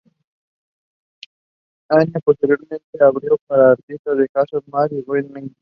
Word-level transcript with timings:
Anya 1.91 2.19
posteriormente 2.25 2.83
abrió 2.99 3.37
para 3.45 3.73
artistas 3.73 4.15
como 4.15 4.25
Jason 4.33 4.63
Mraz 4.67 4.91
y 4.93 5.01
Rhett 5.07 5.29
Miller. 5.29 5.49